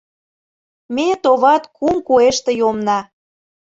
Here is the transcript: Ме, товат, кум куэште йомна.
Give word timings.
Ме, 0.95 1.07
товат, 1.23 1.63
кум 1.77 1.95
куэште 2.07 2.51
йомна. 2.59 2.99